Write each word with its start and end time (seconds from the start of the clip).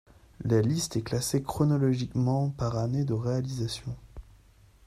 La 0.43 0.61
liste 0.63 0.95
est 0.97 1.03
classée 1.03 1.43
chronologiquement 1.43 2.49
par 2.49 2.75
année 2.79 3.03
de 3.05 3.13
réalisation. 3.13 3.95